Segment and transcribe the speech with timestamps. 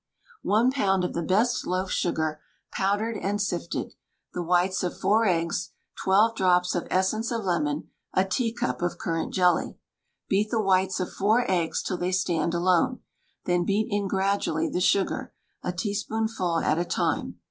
[0.41, 3.93] One pound of the best loaf sugar, powdered and sifted,
[4.33, 9.31] the whites of four eggs, twelve drops of essence of lemon, a teacup of currant
[9.31, 9.77] jelly.
[10.27, 13.01] Beat the whites of four eggs till they stand alone.
[13.45, 17.37] Then beat in gradually the sugar, a teaspoonful at a time.